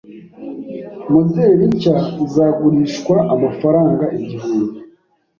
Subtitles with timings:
[1.11, 4.77] Moderi nshya izagurishwa amafaranga igihumbi.